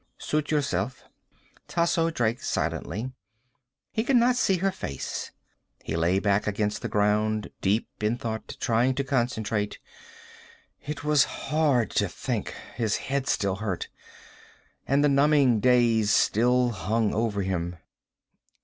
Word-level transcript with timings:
"Suit 0.17 0.49
yourself." 0.49 1.03
Tasso 1.67 2.09
drank 2.09 2.41
silently. 2.41 3.11
He 3.91 4.03
could 4.03 4.15
not 4.15 4.35
see 4.35 4.57
her 4.57 4.71
face. 4.71 5.29
He 5.83 5.95
lay 5.95 6.17
back 6.17 6.47
against 6.47 6.81
the 6.81 6.87
ground, 6.89 7.51
deep 7.61 7.87
in 8.03 8.17
thought, 8.17 8.57
trying 8.59 8.95
to 8.95 9.03
concentrate. 9.03 9.77
It 10.83 11.03
was 11.03 11.25
hard 11.49 11.91
to 11.91 12.09
think. 12.09 12.55
His 12.73 12.97
head 12.97 13.27
still 13.27 13.57
hurt. 13.57 13.89
And 14.87 15.03
the 15.03 15.07
numbing 15.07 15.59
daze 15.59 16.09
still 16.09 16.69
hung 16.71 17.13
over 17.13 17.43
him. 17.43 17.75